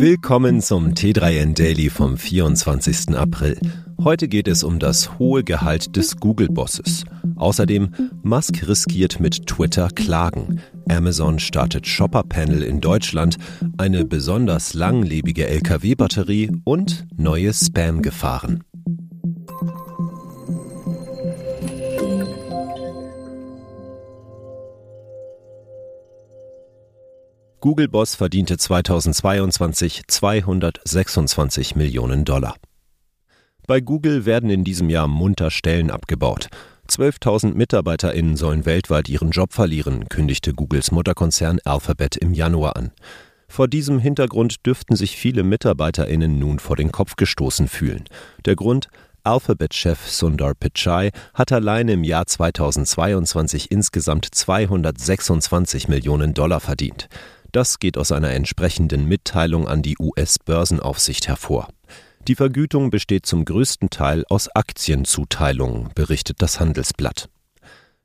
Willkommen 0.00 0.62
zum 0.62 0.94
T3N 0.94 1.54
Daily 1.54 1.90
vom 1.90 2.16
24. 2.16 3.14
April. 3.14 3.60
Heute 4.02 4.28
geht 4.28 4.48
es 4.48 4.64
um 4.64 4.78
das 4.78 5.18
hohe 5.18 5.44
Gehalt 5.44 5.94
des 5.94 6.16
Google-Bosses. 6.16 7.04
Außerdem, 7.36 7.90
Musk 8.22 8.66
riskiert 8.66 9.20
mit 9.20 9.46
Twitter 9.46 9.88
Klagen. 9.90 10.62
Amazon 10.88 11.38
startet 11.38 11.86
Shopper-Panel 11.86 12.62
in 12.62 12.80
Deutschland, 12.80 13.36
eine 13.76 14.06
besonders 14.06 14.72
langlebige 14.72 15.46
Lkw-Batterie 15.46 16.50
und 16.64 17.06
neue 17.18 17.52
Spam-Gefahren. 17.52 18.64
Google-Boss 27.60 28.14
verdiente 28.14 28.56
2022 28.56 30.04
226 30.06 31.76
Millionen 31.76 32.24
Dollar. 32.24 32.54
Bei 33.66 33.82
Google 33.82 34.24
werden 34.24 34.48
in 34.48 34.64
diesem 34.64 34.88
Jahr 34.88 35.08
munter 35.08 35.50
Stellen 35.50 35.90
abgebaut. 35.90 36.48
12.000 36.88 37.52
MitarbeiterInnen 37.52 38.38
sollen 38.38 38.64
weltweit 38.64 39.10
ihren 39.10 39.30
Job 39.30 39.52
verlieren, 39.52 40.08
kündigte 40.08 40.54
Googles 40.54 40.90
Mutterkonzern 40.90 41.58
Alphabet 41.66 42.16
im 42.16 42.32
Januar 42.32 42.76
an. 42.76 42.92
Vor 43.46 43.68
diesem 43.68 43.98
Hintergrund 43.98 44.64
dürften 44.64 44.96
sich 44.96 45.16
viele 45.16 45.42
MitarbeiterInnen 45.42 46.38
nun 46.38 46.60
vor 46.60 46.76
den 46.76 46.90
Kopf 46.92 47.16
gestoßen 47.16 47.68
fühlen. 47.68 48.04
Der 48.46 48.56
Grund? 48.56 48.88
Alphabet-Chef 49.22 50.08
Sundar 50.08 50.54
Pichai 50.54 51.10
hat 51.34 51.52
allein 51.52 51.88
im 51.88 52.04
Jahr 52.04 52.26
2022 52.26 53.70
insgesamt 53.70 54.26
226 54.34 55.88
Millionen 55.88 56.32
Dollar 56.32 56.60
verdient. 56.60 57.10
Das 57.52 57.78
geht 57.78 57.98
aus 57.98 58.12
einer 58.12 58.30
entsprechenden 58.30 59.06
Mitteilung 59.06 59.66
an 59.66 59.82
die 59.82 59.96
US-Börsenaufsicht 59.98 61.28
hervor. 61.28 61.68
Die 62.28 62.34
Vergütung 62.34 62.90
besteht 62.90 63.26
zum 63.26 63.44
größten 63.44 63.90
Teil 63.90 64.24
aus 64.28 64.48
Aktienzuteilungen, 64.54 65.90
berichtet 65.94 66.42
das 66.42 66.60
Handelsblatt. 66.60 67.28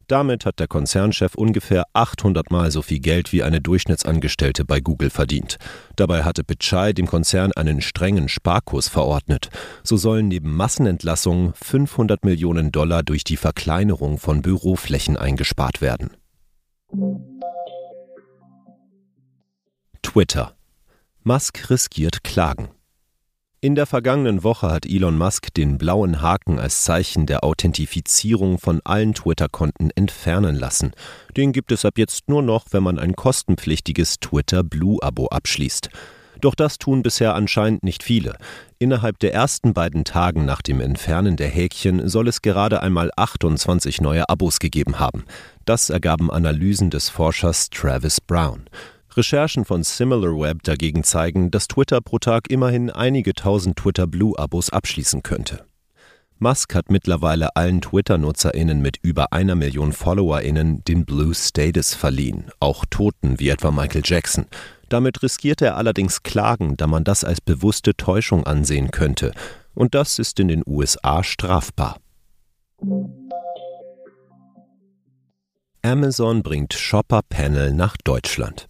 Damit 0.08 0.46
hat 0.46 0.60
der 0.60 0.68
Konzernchef 0.68 1.34
ungefähr 1.36 1.86
800 1.94 2.52
Mal 2.52 2.70
so 2.72 2.84
viel 2.84 3.00
Geld 3.00 3.34
wie 3.34 3.42
eine 3.42 3.60
Durchschnittsangestellte 3.60 4.64
bei 4.64 4.80
Google 4.80 5.10
verdient. 5.10 5.58
Dabei 5.96 6.24
hatte 6.24 6.44
Pichai 6.44 6.94
dem 6.94 7.08
Konzern 7.08 7.52
einen 7.54 7.82
strengen 7.82 8.30
Sparkurs 8.30 8.88
verordnet. 8.88 9.50
So 9.84 9.98
sollen 9.98 10.28
neben 10.28 10.56
Massenentlassungen 10.56 11.54
500 11.56 12.24
Millionen 12.24 12.72
Dollar 12.72 13.02
durch 13.02 13.24
die 13.24 13.38
Verkleinerung 13.38 14.20
von 14.20 14.44
Büroflächen 14.44 15.18
eingespart 15.18 15.82
werden. 15.82 16.12
Twitter. 20.16 20.56
Musk 21.26 21.70
riskiert 21.70 22.24
Klagen. 22.24 22.70
In 23.60 23.76
der 23.76 23.86
vergangenen 23.86 24.46
Woche 24.46 24.72
hat 24.72 24.86
Elon 24.86 25.18
Musk 25.18 25.54
den 25.54 25.78
blauen 25.78 26.22
Haken 26.22 26.58
als 26.58 26.86
Zeichen 26.86 27.26
der 27.26 27.44
Authentifizierung 27.44 28.58
von 28.58 28.80
allen 28.86 29.14
Twitter-Konten 29.14 29.90
entfernen 29.94 30.56
lassen. 30.56 30.94
Den 31.36 31.52
gibt 31.52 31.74
es 31.74 31.84
ab 31.84 31.98
jetzt 31.98 32.30
nur 32.30 32.42
noch, 32.42 32.68
wenn 32.72 32.82
man 32.82 32.98
ein 32.98 33.18
kostenpflichtiges 33.18 34.22
Twitter 34.22 34.64
Blue-Abo 34.64 35.28
abschließt. 35.28 35.90
Doch 36.40 36.56
das 36.56 36.78
tun 36.78 37.04
bisher 37.04 37.36
anscheinend 37.36 37.84
nicht 37.84 38.02
viele. 38.02 38.38
Innerhalb 38.80 39.20
der 39.20 39.34
ersten 39.34 39.74
beiden 39.74 40.06
Tagen 40.06 40.46
nach 40.46 40.62
dem 40.62 40.80
Entfernen 40.80 41.36
der 41.36 41.50
Häkchen 41.50 42.08
soll 42.08 42.30
es 42.30 42.42
gerade 42.42 42.82
einmal 42.82 43.12
28 43.18 44.00
neue 44.00 44.30
Abos 44.30 44.60
gegeben 44.60 44.98
haben. 44.98 45.26
Das 45.66 45.90
ergaben 45.90 46.32
Analysen 46.32 46.90
des 46.90 47.10
Forschers 47.10 47.70
Travis 47.70 48.22
Brown. 48.22 48.70
Recherchen 49.18 49.66
von 49.66 49.84
SimilarWeb 49.84 50.64
dagegen 50.64 51.04
zeigen, 51.04 51.52
dass 51.52 51.68
Twitter 51.68 52.02
pro 52.02 52.20
Tag 52.20 52.50
immerhin 52.50 52.90
einige 52.90 53.34
tausend 53.34 53.78
Twitter 53.78 54.08
Blue-Abos 54.08 54.72
abschließen 54.72 55.24
könnte. 55.24 55.66
Musk 56.38 56.76
hat 56.76 56.92
mittlerweile 56.92 57.56
allen 57.56 57.80
Twitter-NutzerInnen 57.80 58.82
mit 58.82 58.98
über 59.02 59.32
einer 59.32 59.56
Million 59.56 59.94
FollowerInnen 59.94 60.84
den 60.84 61.06
Blue 61.06 61.34
Status 61.34 61.94
verliehen, 61.94 62.52
auch 62.60 62.84
Toten 62.90 63.40
wie 63.40 63.50
etwa 63.50 63.72
Michael 63.72 64.02
Jackson. 64.04 64.46
Damit 64.90 65.24
riskiert 65.24 65.62
er 65.62 65.78
allerdings 65.78 66.24
Klagen, 66.24 66.76
da 66.76 66.88
man 66.88 67.06
das 67.06 67.24
als 67.24 67.40
bewusste 67.40 67.96
Täuschung 67.96 68.46
ansehen 68.46 68.92
könnte. 68.92 69.32
Und 69.74 69.96
das 69.96 70.20
ist 70.20 70.40
in 70.42 70.50
den 70.50 70.64
USA 70.66 71.24
strafbar. 71.24 71.98
Amazon 75.82 76.44
bringt 76.44 76.74
Shopper 76.74 77.22
Panel 77.30 77.74
nach 77.74 77.96
Deutschland. 78.04 78.68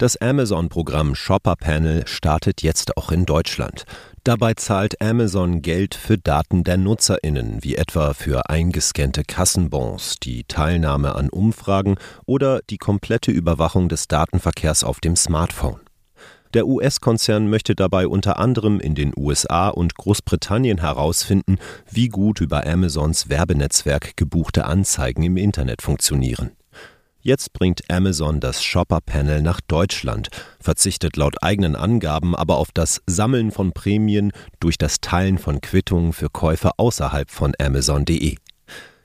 Das 0.00 0.16
Amazon-Programm 0.16 1.14
Shopper 1.14 1.56
Panel 1.56 2.06
startet 2.06 2.62
jetzt 2.62 2.96
auch 2.96 3.12
in 3.12 3.26
Deutschland. 3.26 3.84
Dabei 4.24 4.54
zahlt 4.54 4.98
Amazon 5.02 5.60
Geld 5.60 5.94
für 5.94 6.16
Daten 6.16 6.64
der 6.64 6.78
Nutzerinnen, 6.78 7.62
wie 7.62 7.76
etwa 7.76 8.14
für 8.14 8.48
eingescannte 8.48 9.24
Kassenbons, 9.24 10.14
die 10.22 10.44
Teilnahme 10.44 11.16
an 11.16 11.28
Umfragen 11.28 11.96
oder 12.24 12.60
die 12.70 12.78
komplette 12.78 13.30
Überwachung 13.30 13.90
des 13.90 14.08
Datenverkehrs 14.08 14.84
auf 14.84 15.00
dem 15.00 15.16
Smartphone. 15.16 15.80
Der 16.54 16.66
US-Konzern 16.66 17.50
möchte 17.50 17.74
dabei 17.74 18.08
unter 18.08 18.38
anderem 18.38 18.80
in 18.80 18.94
den 18.94 19.12
USA 19.14 19.68
und 19.68 19.96
Großbritannien 19.96 20.80
herausfinden, 20.80 21.58
wie 21.90 22.08
gut 22.08 22.40
über 22.40 22.66
Amazons 22.66 23.28
Werbenetzwerk 23.28 24.16
gebuchte 24.16 24.64
Anzeigen 24.64 25.24
im 25.24 25.36
Internet 25.36 25.82
funktionieren. 25.82 26.52
Jetzt 27.22 27.52
bringt 27.52 27.82
Amazon 27.90 28.40
das 28.40 28.64
Shopper-Panel 28.64 29.42
nach 29.42 29.60
Deutschland, 29.60 30.28
verzichtet 30.58 31.16
laut 31.16 31.42
eigenen 31.42 31.76
Angaben 31.76 32.34
aber 32.34 32.56
auf 32.56 32.70
das 32.72 33.02
Sammeln 33.06 33.50
von 33.50 33.72
Prämien 33.72 34.32
durch 34.58 34.78
das 34.78 35.02
Teilen 35.02 35.36
von 35.36 35.60
Quittungen 35.60 36.14
für 36.14 36.30
Käufe 36.30 36.70
außerhalb 36.78 37.30
von 37.30 37.52
Amazon.de. 37.60 38.36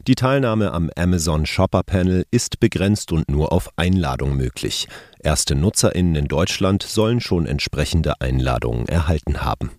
Die 0.07 0.15
Teilnahme 0.15 0.71
am 0.71 0.89
Amazon 0.95 1.45
Shopper 1.45 1.83
Panel 1.83 2.25
ist 2.31 2.61
begrenzt 2.61 3.11
und 3.11 3.29
nur 3.29 3.51
auf 3.51 3.69
Einladung 3.75 4.37
möglich. 4.37 4.87
Erste 5.19 5.55
NutzerInnen 5.55 6.15
in 6.15 6.27
Deutschland 6.27 6.83
sollen 6.83 7.19
schon 7.19 7.45
entsprechende 7.45 8.21
Einladungen 8.21 8.87
erhalten 8.87 9.41
haben. 9.41 9.71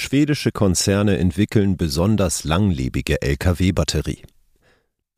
Schwedische 0.00 0.52
Konzerne 0.52 1.18
entwickeln 1.18 1.76
besonders 1.76 2.44
langlebige 2.44 3.20
Lkw-Batterie. 3.20 4.22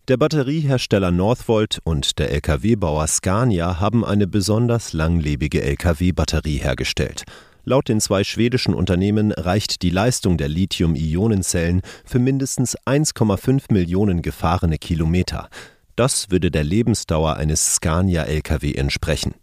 Der 0.08 0.16
Batteriehersteller 0.16 1.10
Northvolt 1.10 1.80
und 1.84 2.18
der 2.18 2.32
Lkw-Bauer 2.32 3.06
Scania 3.06 3.78
haben 3.78 4.06
eine 4.06 4.26
besonders 4.26 4.94
langlebige 4.94 5.62
Lkw-Batterie 5.62 6.56
hergestellt. 6.56 7.24
Laut 7.62 7.90
den 7.90 8.00
zwei 8.00 8.24
schwedischen 8.24 8.72
Unternehmen 8.72 9.32
reicht 9.32 9.82
die 9.82 9.90
Leistung 9.90 10.38
der 10.38 10.48
Lithium-Ionen-Zellen 10.48 11.82
für 12.06 12.18
mindestens 12.18 12.74
1,5 12.86 13.64
Millionen 13.70 14.22
gefahrene 14.22 14.78
Kilometer. 14.78 15.50
Das 15.94 16.30
würde 16.30 16.50
der 16.50 16.64
Lebensdauer 16.64 17.36
eines 17.36 17.74
Scania-Lkw 17.74 18.72
entsprechen. 18.72 19.34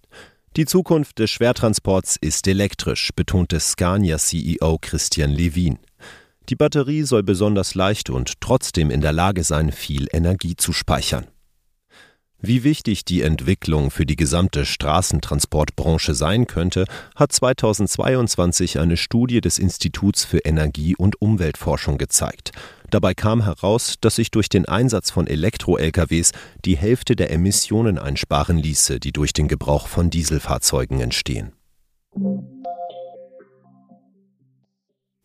Die 0.57 0.65
Zukunft 0.65 1.19
des 1.19 1.29
Schwertransports 1.29 2.17
ist 2.19 2.47
elektrisch, 2.47 3.11
betonte 3.15 3.59
Scania-CEO 3.59 4.79
Christian 4.81 5.29
Levin. 5.29 5.77
Die 6.49 6.55
Batterie 6.55 7.03
soll 7.03 7.21
besonders 7.21 7.75
leicht 7.75 8.09
und 8.09 8.41
trotzdem 8.41 8.89
in 8.89 9.01
der 9.01 9.13
Lage 9.13 9.43
sein, 9.43 9.71
viel 9.71 10.07
Energie 10.11 10.55
zu 10.55 10.73
speichern. 10.73 11.27
Wie 12.39 12.63
wichtig 12.63 13.05
die 13.05 13.21
Entwicklung 13.21 13.91
für 13.91 14.07
die 14.07 14.15
gesamte 14.15 14.65
Straßentransportbranche 14.65 16.15
sein 16.15 16.47
könnte, 16.47 16.85
hat 17.15 17.31
2022 17.31 18.79
eine 18.79 18.97
Studie 18.97 19.41
des 19.41 19.59
Instituts 19.59 20.25
für 20.25 20.39
Energie- 20.39 20.95
und 20.95 21.21
Umweltforschung 21.21 21.99
gezeigt. 21.99 22.51
Dabei 22.89 23.13
kam 23.13 23.43
heraus, 23.43 23.95
dass 23.99 24.15
sich 24.15 24.31
durch 24.31 24.49
den 24.49 24.65
Einsatz 24.65 25.11
von 25.11 25.27
Elektro-LKWs 25.27 26.31
die 26.63 26.77
Hälfte 26.77 27.15
der 27.15 27.31
Emissionen 27.31 27.97
einsparen 27.97 28.57
ließe, 28.57 28.99
die 28.99 29.11
durch 29.11 29.33
den 29.33 29.47
Gebrauch 29.47 29.87
von 29.87 30.09
Dieselfahrzeugen 30.09 31.01
entstehen. 31.01 31.51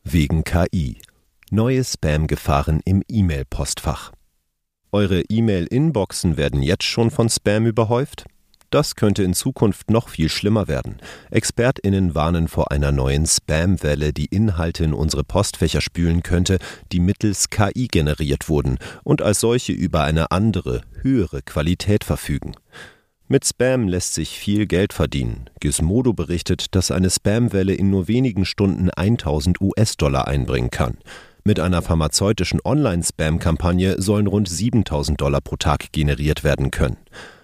Wegen 0.03 0.43
KI. 0.45 0.99
Neue 1.51 1.85
Spam-Gefahren 1.85 2.81
im 2.85 3.03
E-Mail-Postfach. 3.09 4.13
Eure 4.91 5.23
E-Mail-Inboxen 5.23 6.37
werden 6.37 6.63
jetzt 6.63 6.85
schon 6.85 7.11
von 7.11 7.29
Spam 7.29 7.67
überhäuft? 7.67 8.25
Das 8.73 8.97
könnte 8.97 9.23
in 9.23 9.35
Zukunft 9.35 9.91
noch 9.91 10.09
viel 10.09 10.31
schlimmer 10.31 10.67
werden. 10.67 10.97
ExpertInnen 11.31 12.15
warnen 12.15 12.49
vor 12.49 12.73
einer 12.73 12.91
neuen 12.91 13.27
Spam-Welle, 13.27 14.15
die 14.15 14.25
Inhalte 14.25 14.83
in 14.83 14.95
unsere 14.95 15.25
Postfächer 15.25 15.83
spülen 15.83 16.23
könnte, 16.23 16.57
die 16.91 16.99
mittels 16.99 17.51
KI 17.51 17.87
generiert 17.89 18.49
wurden 18.49 18.79
und 19.05 19.21
als 19.21 19.41
solche 19.41 19.73
über 19.73 20.05
eine 20.05 20.31
andere, 20.31 20.81
höhere 21.03 21.43
Qualität 21.43 22.03
verfügen. 22.03 22.53
Mit 23.29 23.47
Spam 23.47 23.89
lässt 23.89 24.15
sich 24.15 24.39
viel 24.39 24.65
Geld 24.67 24.95
verdienen. 24.95 25.51
Gizmodo 25.61 26.15
berichtet, 26.15 26.75
dass 26.75 26.91
eine 26.91 27.11
Spam-Welle 27.11 27.75
in 27.75 27.91
nur 27.91 28.09
wenigen 28.09 28.47
Stunden 28.47 28.89
1000 28.89 29.61
US-Dollar 29.61 30.29
einbringen 30.29 30.71
kann. 30.71 30.97
Mit 31.45 31.61
einer 31.61 31.83
pharmazeutischen 31.83 32.61
Online-Spam-Kampagne 32.65 34.01
sollen 34.01 34.29
rund 34.29 34.49
7000 34.49 35.21
Dollar 35.21 35.43
pro 35.43 35.57
Tag 35.57 35.93
generiert 35.93 36.43
werden 36.43 36.71
können. 36.71 36.97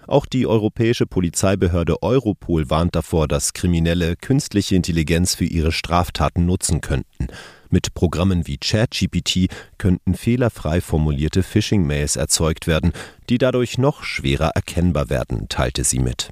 Auch 0.09 0.25
die 0.25 0.47
europäische 0.47 1.05
Polizeibehörde 1.05 2.01
Europol 2.01 2.71
warnt 2.71 2.95
davor, 2.95 3.27
dass 3.27 3.53
Kriminelle 3.53 4.15
künstliche 4.15 4.75
Intelligenz 4.75 5.35
für 5.35 5.45
ihre 5.45 5.71
Straftaten 5.71 6.47
nutzen 6.47 6.81
könnten. 6.81 7.27
Mit 7.69 7.93
Programmen 7.93 8.47
wie 8.47 8.57
ChatGPT 8.57 9.49
könnten 9.77 10.15
fehlerfrei 10.15 10.81
formulierte 10.81 11.43
Phishing-Mails 11.43 12.15
erzeugt 12.15 12.65
werden, 12.65 12.91
die 13.29 13.37
dadurch 13.37 13.77
noch 13.77 14.01
schwerer 14.01 14.49
erkennbar 14.55 15.11
werden, 15.11 15.47
teilte 15.47 15.83
sie 15.83 15.99
mit. 15.99 16.31